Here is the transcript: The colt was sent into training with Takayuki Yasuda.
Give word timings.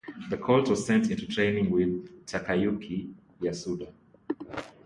The 0.31 0.37
colt 0.37 0.67
was 0.67 0.83
sent 0.83 1.11
into 1.11 1.27
training 1.27 1.69
with 1.69 2.25
Takayuki 2.25 3.13
Yasuda. 3.39 3.93